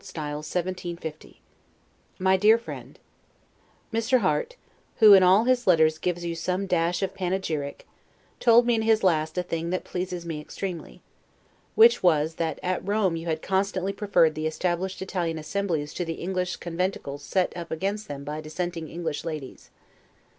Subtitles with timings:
[0.03, 0.11] S.
[0.15, 1.41] 1750
[2.17, 2.97] MY DEAR FRIEND:
[3.93, 4.21] Mr.
[4.21, 4.55] Harte,
[4.97, 7.85] who in all his letters gives you some dash of panegyric,
[8.39, 11.03] told me in his last a thing that pleases me extremely;
[11.75, 16.13] which was that at Rome you had constantly preferred the established Italian assemblies to the
[16.13, 19.69] English conventicles setup against them by dissenting English ladies.